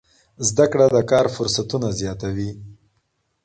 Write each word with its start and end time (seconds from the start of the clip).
زده 0.47 0.65
کړه 0.71 0.85
د 0.95 0.97
کار 1.11 1.25
فرصتونه 1.35 1.87
زیاتوي. 1.99 2.51